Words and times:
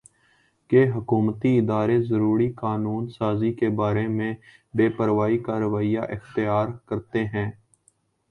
کہ 0.69 0.83
حکومتی 0.91 1.57
ادارے 1.57 1.99
ضروری 2.03 2.49
قانون 2.55 3.07
سازی 3.09 3.51
کے 3.53 3.69
بارے 3.75 4.07
میں 4.09 4.33
بے 4.73 4.89
پروائی 4.97 5.37
کا 5.39 5.59
رویہ 5.59 5.99
اختیار 6.09 6.67
کرتے 6.87 7.25
ہیں 7.27 7.49